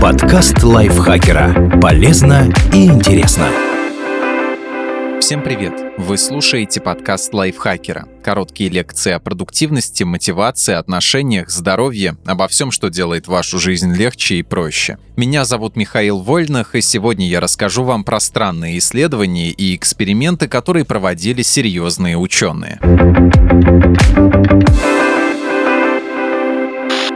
Подкаст 0.00 0.62
лайфхакера. 0.62 1.78
Полезно 1.78 2.50
и 2.72 2.86
интересно. 2.86 3.48
Всем 5.20 5.42
привет! 5.42 5.74
Вы 5.98 6.16
слушаете 6.16 6.80
подкаст 6.80 7.34
лайфхакера. 7.34 8.06
Короткие 8.24 8.70
лекции 8.70 9.12
о 9.12 9.18
продуктивности, 9.18 10.02
мотивации, 10.04 10.72
отношениях, 10.72 11.50
здоровье, 11.50 12.16
обо 12.24 12.48
всем, 12.48 12.70
что 12.70 12.88
делает 12.88 13.28
вашу 13.28 13.58
жизнь 13.58 13.94
легче 13.94 14.36
и 14.36 14.42
проще. 14.42 14.96
Меня 15.16 15.44
зовут 15.44 15.76
Михаил 15.76 16.20
Вольных, 16.20 16.74
и 16.74 16.80
сегодня 16.80 17.28
я 17.28 17.40
расскажу 17.40 17.84
вам 17.84 18.02
про 18.02 18.20
странные 18.20 18.78
исследования 18.78 19.50
и 19.50 19.76
эксперименты, 19.76 20.48
которые 20.48 20.86
проводили 20.86 21.42
серьезные 21.42 22.16
ученые. 22.16 22.80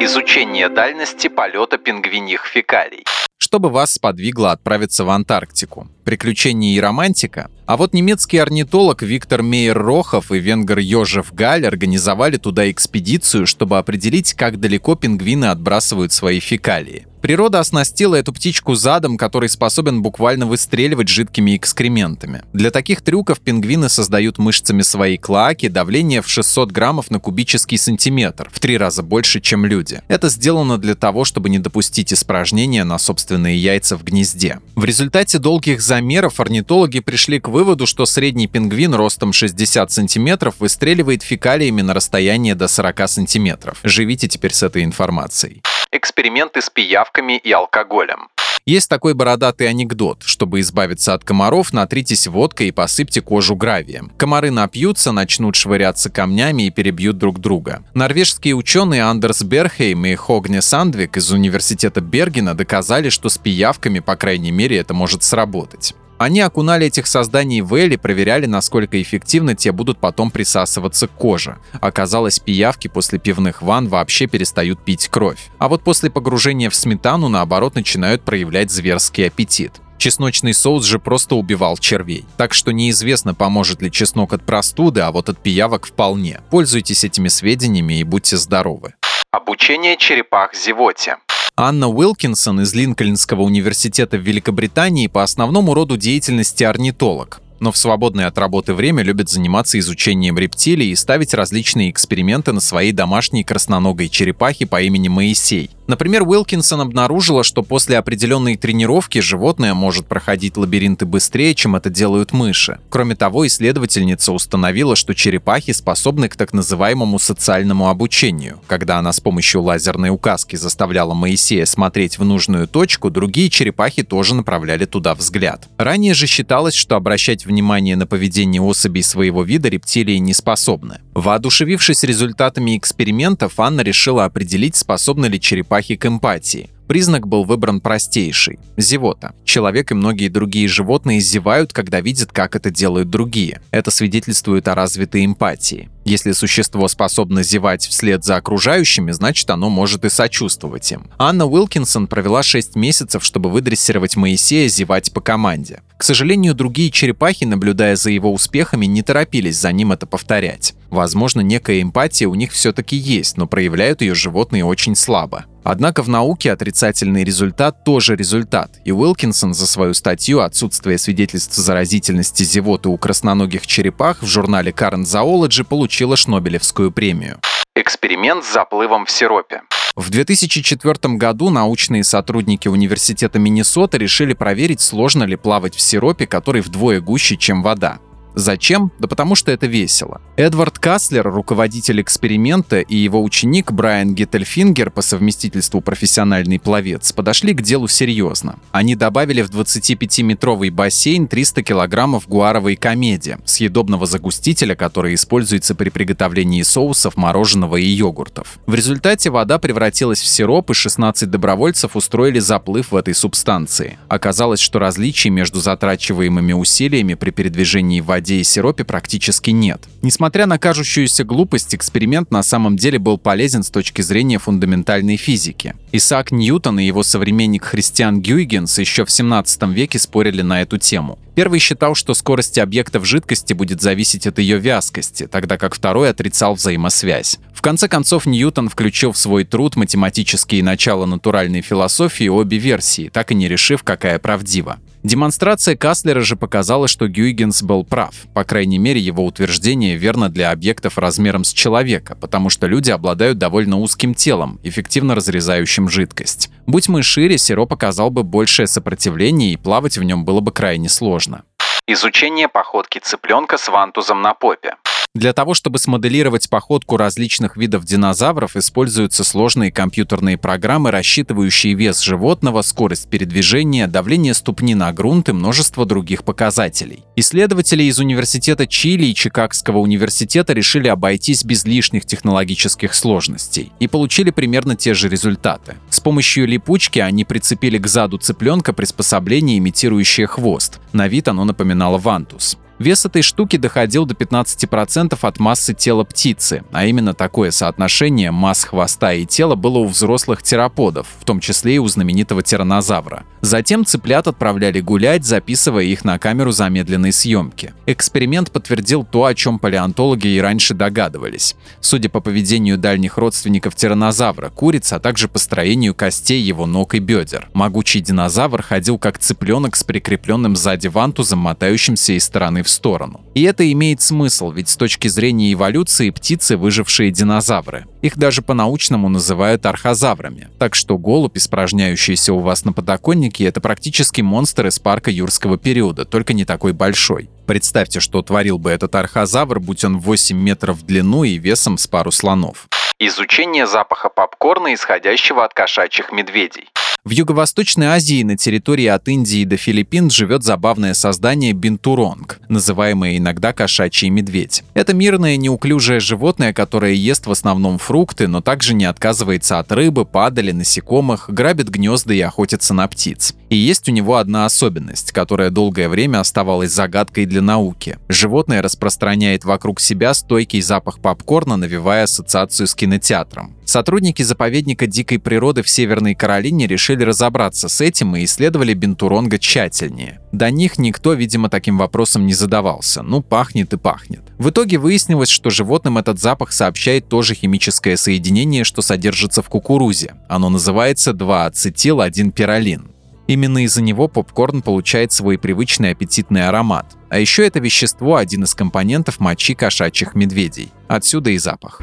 Изучение 0.01 0.69
дальности 0.69 1.29
полета 1.29 1.79
пингвиньих 1.79 2.47
фекалий. 2.47 3.05
Что 3.39 3.61
бы 3.61 3.71
вас 3.71 3.93
сподвигло 3.93 4.51
отправиться 4.51 5.05
в 5.05 5.11
Антарктику? 5.11 5.89
Приключения 6.05 6.75
и 6.75 6.81
романтика? 6.81 7.49
А 7.67 7.77
вот 7.77 7.95
немецкий 7.95 8.39
орнитолог 8.39 9.03
Виктор 9.03 9.43
Мейер-Рохов 9.43 10.35
и 10.35 10.41
венгер 10.41 10.81
Йожев 10.81 11.33
Галь 11.33 11.67
организовали 11.67 12.39
туда 12.39 12.71
экспедицию, 12.71 13.47
чтобы 13.47 13.79
определить, 13.79 14.35
как 14.35 14.59
далеко 14.59 14.97
пингвины 14.97 15.47
отбрасывают 15.47 16.13
свои 16.13 16.41
фекалии. 16.41 17.07
Природа 17.25 17.61
оснастила 17.61 18.17
эту 18.17 18.35
птичку 18.35 18.75
задом, 18.75 19.17
который 19.17 19.49
способен 19.49 20.03
буквально 20.03 20.45
выстреливать 20.45 21.09
жидкими 21.09 21.57
экскрементами. 21.57 22.43
Для 22.53 22.71
таких 22.71 23.01
трюков 23.01 23.41
пингвины 23.41 23.89
создают 23.89 24.37
мышцами 24.37 24.83
своей 24.83 25.17
клоаки 25.17 25.69
давление 25.69 26.21
в 26.21 26.29
600 26.29 26.71
граммов 26.71 27.11
на 27.11 27.21
кубический 27.21 27.79
сантиметр, 27.79 28.51
в 28.53 28.61
три 28.61 28.77
раза 28.77 29.03
больше, 29.03 29.41
чем 29.41 29.65
люди. 29.65 30.03
Это 30.09 30.29
сделано 30.29 30.77
для 30.77 30.95
того, 30.95 31.25
чтобы 31.25 31.49
не 31.49 31.59
допустить 31.59 32.13
испражнения 32.13 32.85
на 32.85 32.99
собственные 32.99 33.57
яйца 33.57 33.97
в 33.97 34.05
гнезде. 34.05 34.61
В 34.75 34.85
результате 34.85 35.39
долгих 35.39 35.81
замеров 35.81 36.41
орнитологи 36.41 37.01
пришли 37.01 37.41
к 37.41 37.49
выводу, 37.49 37.87
что 37.87 38.05
средний 38.05 38.49
пингвин 38.49 38.93
ростом 38.93 39.33
60 39.33 39.91
сантиметров 39.91 40.57
выстреливает 40.59 41.23
фекалиями 41.23 41.81
на 41.81 41.95
расстояние 41.95 42.55
до 42.55 42.69
40 42.69 43.09
сантиметров. 43.09 43.79
Живите 43.83 44.29
теперь 44.29 44.53
с 44.53 44.63
этой 44.63 44.85
информацией 44.85 45.63
эксперименты 45.95 46.61
с 46.61 46.69
пиявками 46.69 47.39
и 47.39 47.53
алкоголем. 47.53 48.29
Есть 48.67 48.89
такой 48.89 49.13
бородатый 49.13 49.69
анекдот. 49.69 50.23
Чтобы 50.25 50.61
избавиться 50.61 51.13
от 51.13 51.23
комаров, 51.23 51.75
натритесь 51.75 52.27
водкой 52.27 52.69
и 52.69 52.73
посыпьте 52.73 53.21
кожу 53.21 53.57
гравием. 53.57 54.11
Комары 54.17 54.51
напьются, 54.51 55.13
начнут 55.13 55.55
швыряться 55.55 56.09
камнями 56.09 56.65
и 56.65 56.71
перебьют 56.71 57.19
друг 57.19 57.41
друга. 57.41 57.85
Норвежские 57.93 58.55
ученые 58.55 59.03
Андерс 59.03 59.43
Берхейм 59.43 60.07
и 60.07 60.15
Хогне 60.15 60.63
Сандвик 60.63 61.19
из 61.19 61.31
университета 61.31 62.01
Бергена 62.01 62.55
доказали, 62.55 63.11
что 63.11 63.29
с 63.29 63.37
пиявками, 63.37 63.99
по 63.99 64.17
крайней 64.17 64.51
мере, 64.51 64.79
это 64.79 64.95
может 64.95 65.23
сработать. 65.23 65.95
Они 66.19 66.41
окунали 66.41 66.87
этих 66.87 67.07
созданий 67.07 67.61
в 67.61 67.75
эль 67.75 67.95
и 67.95 67.97
проверяли, 67.97 68.47
насколько 68.47 69.01
эффективно 69.01 69.55
те 69.55 69.73
будут 69.73 69.99
потом 69.99 70.31
присасываться 70.31 71.09
к 71.09 71.13
коже. 71.13 71.59
Оказалось, 71.81 72.39
пиявки 72.39 72.89
после 72.89 73.19
пивных 73.19 73.63
ванн 73.63 73.89
вообще 73.89 74.27
перестают 74.27 74.85
пить 74.85 75.09
кровь. 75.09 75.49
А 75.59 75.69
вот 75.69 75.83
после 75.83 76.11
погружения 76.11 76.71
в 76.71 76.75
сметану, 76.75 77.29
наоборот, 77.29 77.75
начинают 77.75 78.23
проявлять 78.23 78.71
зверский 78.71 79.27
аппетит. 79.27 79.73
Чесночный 79.99 80.55
соус 80.55 80.85
же 80.85 80.99
просто 80.99 81.35
убивал 81.35 81.79
червей. 81.79 82.25
Так 82.37 82.53
что 82.53 82.73
неизвестно, 82.73 83.35
поможет 83.35 83.81
ли 83.81 83.91
чеснок 83.91 84.33
от 84.33 84.45
простуды, 84.45 85.01
а 85.01 85.11
вот 85.11 85.29
от 85.29 85.39
пиявок 85.39 85.87
вполне. 85.87 86.41
Пользуйтесь 86.51 87.05
этими 87.05 87.29
сведениями 87.29 88.01
и 88.01 88.05
будьте 88.05 88.37
здоровы. 88.37 88.95
Обучение 89.31 89.97
черепах 89.97 90.55
зевоте. 90.55 91.17
Анна 91.57 91.89
Уилкинсон 91.89 92.63
из 92.63 92.75
Линкольнского 92.75 93.43
университета 93.43 94.17
в 94.17 94.23
Великобритании 94.23 95.07
по 95.07 95.23
основному 95.23 95.73
роду 95.73 95.97
деятельности 95.97 96.65
орнитолог 96.65 97.41
но 97.61 97.73
в 97.73 97.79
свободное 97.79 98.27
от 98.27 98.37
работы 98.37 98.75
время 98.75 99.03
любит 99.03 99.31
заниматься 99.31 99.79
изучением 99.79 100.37
рептилий 100.37 100.91
и 100.91 100.97
ставить 100.97 101.33
различные 101.33 101.91
эксперименты 101.91 102.53
на 102.53 102.61
своей 102.61 102.93
домашней 102.93 103.43
красноногой 103.43 104.11
черепахе 104.11 104.67
по 104.67 104.83
имени 104.83 105.09
Моисей. 105.09 105.71
Например, 105.87 106.23
Уилкинсон 106.23 106.81
обнаружила, 106.81 107.45
что 107.45 107.63
после 107.63 107.99
определенной 107.99 108.57
тренировки 108.57 109.19
животное 109.19 109.75
может 109.75 110.07
проходить 110.07 110.57
лабиринты 110.57 111.05
быстрее, 111.05 111.55
чем 111.55 111.77
это 111.77 111.91
делают 111.91 112.33
мыши. 112.33 112.79
Кроме 112.89 113.17
того, 113.17 113.47
исследовательница 113.47 114.33
установила, 114.33 114.97
что 114.97 115.15
черепахи 115.15 115.73
способны 115.73 116.29
к 116.29 116.37
так 116.37 116.53
называемому 116.53 117.19
социальному 117.19 117.89
обучению. 117.89 118.61
Когда 118.67 118.99
она 118.99 119.13
с 119.13 119.21
помощью 119.21 119.63
лазерной 119.63 120.09
указки 120.09 120.57
заставляла 120.57 121.13
Моисея 121.13 121.67
смотреть 121.67 122.19
в 122.19 122.25
нужную 122.25 122.67
точку, 122.67 123.11
другие 123.11 123.51
черепахи 123.51 124.03
тоже 124.03 124.35
направляли 124.35 124.87
туда 124.87 125.15
взгляд. 125.15 125.69
Ранее 125.77 126.15
же 126.15 126.27
считалось, 126.27 126.75
что 126.75 126.97
обращать 126.97 127.45
внимание 127.45 127.97
на 127.97 128.07
поведение 128.07 128.63
особей 128.63 129.03
своего 129.03 129.43
вида 129.43 129.69
рептилии 129.69 130.17
не 130.17 130.33
способны. 130.33 131.01
Воодушевившись 131.15 132.03
результатами 132.03 132.77
экспериментов, 132.77 133.61
Анна 133.61 133.83
решила 133.83 134.25
определить, 134.25 134.75
способны 134.75 135.27
ли 135.27 135.41
черепахи 135.41 135.95
к 135.95 136.07
эмпатии. 136.07 136.71
Признак 136.89 137.27
был 137.27 137.45
выбран 137.45 137.81
простейший– 137.81 138.59
зевота. 138.77 139.35
Человек 139.45 139.93
и 139.93 139.95
многие 139.95 140.29
другие 140.29 140.69
животные 140.69 141.21
зевают, 141.21 141.73
когда 141.73 142.01
видят, 142.01 142.33
как 142.33 142.57
это 142.57 142.71
делают 142.71 143.09
другие. 143.09 143.63
Это 143.71 143.91
свидетельствует 143.91 144.69
о 144.69 144.75
развитой 144.75 145.25
эмпатии. 145.25 145.89
Если 146.05 146.33
существо 146.33 146.87
способно 146.89 147.43
зевать 147.43 147.87
вслед 147.87 148.25
за 148.25 148.37
окружающими, 148.37 149.11
значит 149.13 149.49
оно 149.51 149.71
может 149.71 150.05
и 150.05 150.11
сочувствовать 150.11 150.93
им. 150.93 151.11
Анна 151.19 151.47
Уилкинсон 151.47 152.07
провела 152.07 152.43
6 152.43 152.77
месяцев, 152.77 153.25
чтобы 153.25 153.51
выдрессировать 153.51 154.17
Моисея 154.17 154.69
зевать 154.69 155.13
по 155.13 155.21
команде. 155.21 155.83
К 155.97 156.03
сожалению, 156.03 156.55
другие 156.55 156.91
черепахи, 156.91 157.45
наблюдая 157.45 157.97
за 157.97 158.11
его 158.11 158.33
успехами, 158.33 158.85
не 158.85 159.03
торопились 159.03 159.59
за 159.59 159.73
ним 159.73 159.93
это 159.93 160.07
повторять. 160.07 160.75
Возможно, 160.91 161.41
некая 161.41 161.81
эмпатия 161.81 162.29
у 162.29 162.35
них 162.35 162.53
все-таки 162.53 162.97
есть, 162.97 163.39
но 163.39 163.47
проявляют 163.47 164.03
ее 164.03 164.15
животные 164.15 164.65
очень 164.65 164.97
слабо. 164.97 165.47
Однако 165.65 166.03
в 166.03 166.09
науке 166.11 166.53
отрицательный 166.53 167.25
результат 167.25 167.85
тоже 167.85 168.17
результат, 168.17 168.71
и 168.85 168.93
Уилкинсон 168.93 169.55
за 169.55 169.67
свою 169.67 169.95
статью 169.95 170.41
«Отсутствие 170.41 170.99
свидетельств 170.99 171.55
заразительности 171.55 172.43
зевоты 172.43 172.91
у 172.91 172.99
красноногих 172.99 173.67
черепах» 173.67 174.23
в 174.23 174.27
журнале 174.27 174.73
Current 174.73 175.05
Zoology 175.05 175.65
получила 175.65 176.17
Шнобелевскую 176.19 176.93
премию. 176.93 177.41
Эксперимент 177.75 178.45
с 178.45 178.53
заплывом 178.53 179.07
в 179.07 179.11
сиропе. 179.11 179.63
В 179.97 180.11
2004 180.11 181.15
году 181.15 181.49
научные 181.49 182.05
сотрудники 182.05 182.69
Университета 182.69 183.39
Миннесота 183.39 183.97
решили 183.97 184.35
проверить, 184.35 184.83
сложно 184.83 185.25
ли 185.25 185.37
плавать 185.37 185.75
в 185.75 185.81
сиропе, 185.81 186.27
который 186.27 186.61
вдвое 186.61 187.01
гуще, 187.01 187.37
чем 187.37 187.63
вода. 187.63 188.01
Зачем? 188.35 188.91
Да 188.99 189.07
потому 189.07 189.35
что 189.37 189.53
это 189.53 189.67
весело. 189.67 190.21
Эдвард 190.37 190.79
Каслер, 190.79 191.31
руководитель 191.31 192.01
эксперимента, 192.01 192.81
и 192.81 192.97
его 192.97 193.23
ученик 193.23 193.71
Брайан 193.71 194.15
Геттельфингер, 194.15 194.91
по 194.91 195.03
совместительству 195.03 195.81
профессиональный 195.81 196.59
пловец, 196.59 197.13
подошли 197.13 197.55
к 197.55 197.63
делу 197.63 197.87
серьезно. 197.87 198.59
Они 198.73 198.97
добавили 198.97 199.43
в 199.43 199.51
25-метровый 199.51 200.71
бассейн 200.71 201.29
300 201.29 201.63
килограммов 201.63 202.29
гуаровой 202.29 202.75
комедии, 202.75 203.39
съедобного 203.45 204.07
загустителя, 204.07 204.75
который 204.75 205.15
используется 205.15 205.77
при 205.77 205.91
приготовлении 205.91 206.63
соусов, 206.63 207.17
мороженого 207.17 207.77
и 207.77 207.87
йогуртов. 207.87 208.59
В 208.67 208.75
результате 208.75 209.31
вода 209.31 209.59
превратилась 209.59 210.21
в 210.21 210.27
сироп, 210.27 210.71
и 210.71 210.75
16 210.75 211.31
добровольцев 211.31 211.95
устроили 211.95 212.41
заплыв 212.41 212.91
в 212.91 212.97
этой 212.97 213.15
субстанции. 213.15 213.99
Оказалось, 214.09 214.61
что 214.61 214.81
различий 214.81 215.31
между 215.31 215.61
затрачиваемыми 215.61 216.53
усилиями 216.53 217.15
при 217.15 217.31
передвижении 217.31 218.01
в 218.01 218.07
воде 218.07 218.24
воде 218.25 218.37
и 218.37 218.45
сиропе 218.45 218.85
практически 218.85 219.51
нет. 219.51 219.83
Несмотря 220.01 220.47
на 220.47 220.59
кажущуюся 220.59 221.25
глупость, 221.25 221.75
эксперимент 221.75 222.31
на 222.31 222.43
самом 222.43 222.79
деле 222.79 222.99
был 222.99 223.19
полезен 223.19 223.63
с 223.63 223.69
точки 223.69 224.01
зрения 224.01 224.39
фундаментальной 224.39 225.19
физики. 225.19 225.75
Исаак 225.93 226.33
Ньютон 226.33 226.79
и 226.81 226.87
его 226.87 227.03
современник 227.03 227.65
Христиан 227.65 228.23
Гюйгенс 228.23 228.79
еще 228.79 229.05
в 229.05 229.11
17 229.11 229.65
веке 229.65 229.99
спорили 229.99 230.41
на 230.41 230.63
эту 230.63 230.79
тему. 230.79 231.19
Первый 231.35 231.59
считал, 231.59 231.95
что 231.95 232.15
скорость 232.15 232.59
объекта 232.59 232.99
в 232.99 233.05
жидкости 233.05 233.53
будет 233.53 233.83
зависеть 233.83 234.27
от 234.27 234.39
ее 234.39 234.59
вязкости, 234.59 235.27
тогда 235.27 235.59
как 235.59 235.75
второй 235.75 236.09
отрицал 236.09 236.55
взаимосвязь. 236.55 237.39
В 237.53 237.61
конце 237.61 237.89
концов, 237.89 238.25
Ньютон 238.25 238.71
включил 238.71 239.13
в 239.13 239.19
свой 239.19 239.45
труд 239.45 239.77
математические 239.77 240.63
начала 240.63 241.05
натуральной 241.05 241.61
философии 241.61 242.29
обе 242.29 242.57
версии, 242.57 243.11
так 243.13 243.33
и 243.33 243.35
не 243.35 243.49
решив, 243.49 243.83
какая 243.83 244.19
правдива. 244.19 244.79
Демонстрация 245.05 245.77
Каслера 245.77 246.23
же 246.23 246.35
показала, 246.35 246.89
что 246.89 247.09
Гюйгенс 247.09 247.63
был 247.63 247.85
прав. 247.85 248.15
По 248.33 248.43
крайней 248.43 248.79
мере, 248.79 248.99
его 248.99 249.27
утверждение 249.27 249.97
верно 249.97 250.31
для 250.31 250.51
объектов 250.51 250.97
размером 250.97 251.45
с 251.45 251.53
человека, 251.53 252.17
потому 252.19 252.49
что 252.49 252.67
люди 252.67 252.91
обладают 252.91 253.37
довольно 253.37 253.79
узким 253.79 254.15
телом, 254.15 254.59
эффективно 254.63 255.15
разрезающим 255.15 255.91
жидкость. 255.91 256.51
Будь 256.67 256.89
мы 256.89 257.03
шире, 257.03 257.37
сироп 257.37 257.75
оказал 257.75 258.09
бы 258.09 258.23
большее 258.23 258.67
сопротивление 258.67 259.53
и 259.53 259.59
плавать 259.59 259.99
в 259.99 260.03
нем 260.03 260.25
было 260.25 260.41
бы 260.41 260.53
крайне 260.53 260.89
сложно. 260.89 261.43
Изучение 261.87 262.49
походки 262.49 262.99
цыпленка 262.99 263.59
с 263.59 263.69
вантузом 263.69 264.23
на 264.23 264.33
попе. 264.33 264.77
Для 265.17 265.33
того, 265.33 265.55
чтобы 265.55 265.79
смоделировать 265.79 266.51
походку 266.51 266.97
различных 266.97 267.57
видов 267.57 267.85
динозавров, 267.85 268.57
используются 268.57 269.23
сложные 269.23 269.71
компьютерные 269.71 270.37
программы, 270.37 270.91
рассчитывающие 270.91 271.75
вес 271.75 272.01
животного, 272.01 272.63
скорость 272.63 273.09
передвижения, 273.09 273.87
давление 273.87 274.35
ступни 274.35 274.75
на 274.75 274.93
грунт 274.93 275.29
и 275.29 275.33
множество 275.33 275.87
других 275.87 276.25
показателей. 276.25 277.05
Исследователи 277.15 277.85
из 277.85 278.01
Университета 278.01 278.67
Чили 278.67 279.07
и 279.07 279.15
Чикагского 279.15 279.79
университета 279.79 280.53
решили 280.53 280.89
обойтись 280.89 281.45
без 281.45 281.65
лишних 281.65 282.07
технологических 282.07 282.93
сложностей 282.93 283.71
и 283.79 283.87
получили 283.87 284.31
примерно 284.31 284.75
те 284.75 284.95
же 284.95 285.09
результаты. 285.09 285.77
С 285.91 286.01
помощью 286.01 286.49
липучки 286.49 286.99
они 286.99 287.25
прицепили 287.25 287.79
к 287.79 287.87
заду 287.87 288.19
цыпленка 288.19 288.73
приспособление, 288.73 289.59
имитирующее 289.59 290.27
хвост. 290.27 290.81
На 290.93 291.07
вид 291.07 291.29
оно 291.29 291.45
напоминало 291.45 291.99
вантус. 291.99 292.59
Вес 292.79 293.07
этой 293.07 293.23
штуки 293.23 293.57
доходил 293.57 294.05
до 294.05 294.15
15% 294.15 295.17
от 295.21 295.39
массы 295.39 295.75
тела 295.75 296.03
птицы, 296.03 296.65
а 296.73 296.85
именно 296.87 297.15
такое 297.15 297.53
соотношение 297.53 298.33
масс 298.33 298.65
хвоста 298.65 299.13
и 299.13 299.25
тела 299.25 299.55
было 299.55 299.79
у 299.79 299.87
взрослых 299.87 300.43
тераподов, 300.43 301.07
в 301.21 301.25
том 301.25 301.39
числе 301.39 301.77
и 301.77 301.79
у 301.79 301.87
знаменитого 301.87 302.43
тиранозавра. 302.43 303.25
Затем 303.43 303.85
цыплят 303.85 304.27
отправляли 304.27 304.81
гулять, 304.81 305.25
записывая 305.25 305.85
их 305.85 306.05
на 306.05 306.19
камеру 306.19 306.51
замедленной 306.51 307.13
съемки. 307.13 307.75
Эксперимент 307.87 308.51
подтвердил 308.51 309.05
то, 309.05 309.25
о 309.25 309.35
чем 309.35 309.59
палеонтологи 309.59 310.27
и 310.27 310.41
раньше 310.41 310.75
догадывались. 310.75 311.55
Судя 311.81 312.09
по 312.09 312.21
поведению 312.21 312.77
дальних 312.77 313.19
родственников 313.19 313.77
тиранозавра, 313.77 314.49
куриц, 314.49 314.93
а 314.93 314.99
также 314.99 315.29
по 315.29 315.39
строению 315.39 315.95
костей 315.95 316.43
его 316.43 316.67
ног 316.67 316.95
и 316.95 316.99
бедер. 316.99 317.49
Могучий 317.53 318.01
динозавр 318.01 318.63
ходил 318.63 318.99
как 318.99 319.19
цыпленок 319.19 319.77
с 319.77 319.85
прикрепленным 319.85 320.57
сзади 320.57 320.89
вантузом, 320.89 321.39
мотающимся 321.39 322.15
из 322.15 322.25
стороны 322.25 322.64
в 322.65 322.69
сторону. 322.69 323.21
И 323.35 323.43
это 323.43 323.71
имеет 323.71 324.01
смысл, 324.01 324.51
ведь 324.51 324.69
с 324.69 324.77
точки 324.77 325.09
зрения 325.09 325.53
эволюции 325.53 326.11
птицы 326.11 326.57
выжившие 326.57 327.11
динозавры. 327.11 327.87
Их 328.03 328.17
даже 328.17 328.43
по-научному 328.43 329.09
называют 329.09 329.67
архозаврами. 329.67 330.49
Так 330.59 330.75
что 330.75 330.99
голубь, 330.99 331.37
испражняющийся 331.37 332.33
у 332.33 332.41
вас 332.41 332.65
на 332.65 332.73
подоконнике, 332.73 333.45
это 333.45 333.61
практически 333.61 334.21
монстр 334.21 334.67
из 334.67 334.79
парка 334.79 335.11
юрского 335.11 335.59
периода, 335.59 336.05
только 336.05 336.33
не 336.33 336.45
такой 336.45 336.73
большой. 336.73 337.31
Представьте, 337.47 338.01
что 338.01 338.23
творил 338.23 338.59
бы 338.59 338.71
этот 338.71 338.95
архозавр, 338.95 339.61
будь 339.61 339.85
он 339.85 339.99
8 339.99 340.37
метров 340.37 340.79
в 340.79 340.83
длину 340.83 341.25
и 341.25 341.39
весом 341.39 341.79
с 341.79 341.87
пару 341.87 342.11
слонов. 342.11 342.67
Изучение 342.99 343.67
запаха 343.67 344.09
попкорна, 344.09 344.73
исходящего 344.73 345.45
от 345.45 345.53
кошачьих 345.53 346.13
медведей. 346.13 346.69
В 347.05 347.11
Юго-Восточной 347.11 347.89
Азии 347.89 348.23
на 348.23 348.35
территории 348.35 348.87
от 348.87 349.09
Индии 349.09 349.45
до 349.45 349.59
Филиппин 349.59 350.09
живет 350.09 350.43
забавное 350.43 350.95
создание 350.95 351.53
бинтуронг, 351.53 352.41
называемое 352.49 353.19
иногда 353.19 353.53
кошачий 353.53 354.09
медведь. 354.09 354.65
Это 354.73 354.95
мирное 354.95 355.37
неуклюжее 355.37 356.01
животное, 356.01 356.55
которое 356.55 356.95
ест 356.95 357.27
в 357.27 357.31
основном 357.31 357.77
фрукты, 357.77 358.27
но 358.27 358.41
также 358.41 358.73
не 358.73 358.87
отказывается 358.87 359.59
от 359.59 359.71
рыбы, 359.71 360.07
падали, 360.07 360.53
насекомых, 360.53 361.29
грабит 361.29 361.69
гнезда 361.69 362.15
и 362.15 362.21
охотится 362.23 362.73
на 362.73 362.89
птиц. 362.89 363.35
И 363.55 363.57
есть 363.57 363.89
у 363.89 363.93
него 363.93 364.17
одна 364.17 364.47
особенность, 364.47 365.13
которая 365.13 365.49
долгое 365.49 365.89
время 365.89 366.19
оставалась 366.19 366.73
загадкой 366.73 367.25
для 367.25 367.41
науки. 367.41 367.99
Животное 368.09 368.63
распространяет 368.63 369.45
вокруг 369.45 369.79
себя 369.79 370.13
стойкий 370.13 370.61
запах 370.61 370.99
попкорна, 370.99 371.57
навевая 371.57 372.03
ассоциацию 372.03 372.67
с 372.67 372.75
кинотеатром. 372.75 373.55
Сотрудники 373.65 374.25
заповедника 374.25 374.89
дикой 374.89 375.21
природы 375.21 375.63
в 375.63 375.69
Северной 375.69 376.17
Каролине 376.17 376.67
решили 376.67 377.05
разобраться 377.05 377.69
с 377.69 377.81
этим 377.81 378.17
и 378.17 378.25
исследовали 378.25 378.75
бентуронга 378.75 379.39
тщательнее. 379.39 380.19
До 380.33 380.51
них 380.51 380.77
никто, 380.77 381.13
видимо, 381.13 381.49
таким 381.49 381.79
вопросом 381.79 382.27
не 382.27 382.35
задавался. 382.35 383.05
Ну, 383.05 383.23
пахнет 383.23 383.73
и 383.73 383.77
пахнет. 383.77 384.23
В 384.37 384.51
итоге 384.51 384.79
выяснилось, 384.79 385.29
что 385.29 385.51
животным 385.51 385.97
этот 385.97 386.19
запах 386.19 386.51
сообщает 386.51 387.09
то 387.09 387.23
же 387.23 387.37
химическое 387.37 387.97
соединение, 387.97 388.65
что 388.65 388.83
содержится 388.83 389.43
в 389.43 389.49
кукурузе. 389.49 390.15
Оно 390.29 390.49
называется 390.49 391.13
2-ацетил-1-пиролин. 391.13 392.94
Именно 393.27 393.65
из-за 393.65 393.83
него 393.83 394.09
попкорн 394.09 394.63
получает 394.63 395.13
свой 395.13 395.39
привычный 395.39 395.91
аппетитный 395.93 396.47
аромат. 396.47 396.87
А 397.09 397.19
еще 397.19 397.47
это 397.47 397.59
вещество– 397.59 398.17
один 398.17 398.45
из 398.45 398.55
компонентов 398.55 399.21
мочи 399.21 399.55
кошачьих 399.55 400.15
медведей. 400.15 400.73
Отсюда 400.89 401.31
и 401.31 401.39
запах. 401.39 401.81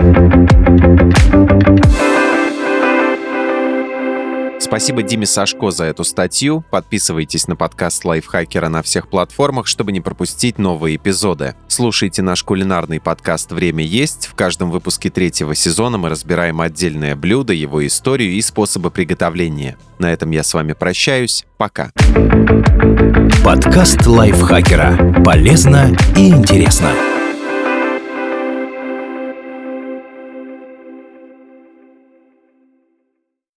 Спасибо 4.61 5.01
Диме 5.01 5.25
Сашко 5.25 5.71
за 5.71 5.85
эту 5.85 6.03
статью. 6.03 6.63
Подписывайтесь 6.69 7.47
на 7.47 7.55
подкаст 7.55 8.05
Лайфхакера 8.05 8.69
на 8.69 8.83
всех 8.83 9.09
платформах, 9.09 9.65
чтобы 9.65 9.91
не 9.91 10.01
пропустить 10.01 10.59
новые 10.59 10.97
эпизоды. 10.97 11.55
Слушайте 11.67 12.21
наш 12.21 12.43
кулинарный 12.43 13.01
подкаст 13.01 13.51
«Время 13.51 13.83
есть». 13.83 14.27
В 14.27 14.35
каждом 14.35 14.69
выпуске 14.69 15.09
третьего 15.09 15.55
сезона 15.55 15.97
мы 15.97 16.09
разбираем 16.09 16.61
отдельное 16.61 17.15
блюдо, 17.15 17.53
его 17.53 17.85
историю 17.85 18.33
и 18.33 18.41
способы 18.41 18.91
приготовления. 18.91 19.77
На 19.97 20.13
этом 20.13 20.29
я 20.29 20.43
с 20.43 20.53
вами 20.53 20.73
прощаюсь. 20.73 21.45
Пока. 21.57 21.91
Подкаст 23.43 24.05
Лайфхакера. 24.05 25.23
Полезно 25.23 25.97
и 26.15 26.29
интересно. 26.29 27.10